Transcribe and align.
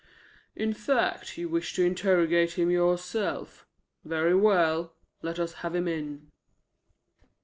"In 0.55 0.73
fact, 0.73 1.37
you 1.37 1.47
wish 1.47 1.75
to 1.75 1.85
interrogate 1.85 2.53
him 2.53 2.71
yourself. 2.71 3.67
Very 4.03 4.33
well. 4.33 4.93
Let 5.21 5.37
us 5.37 5.53
have 5.61 5.75
him 5.75 5.87
in." 5.87 6.31